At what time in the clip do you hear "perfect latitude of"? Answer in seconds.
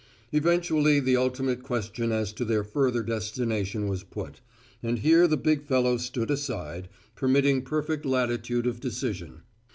7.61-8.79